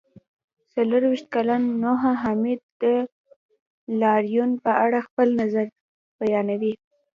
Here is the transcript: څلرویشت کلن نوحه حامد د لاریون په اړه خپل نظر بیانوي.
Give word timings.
څلرویشت 0.73 1.25
کلن 1.33 1.61
نوحه 1.83 2.13
حامد 2.23 2.59
د 2.81 2.83
لاریون 4.01 4.51
په 4.63 4.71
اړه 4.85 4.99
خپل 5.07 5.27
نظر 5.41 5.65
بیانوي. 6.19 6.73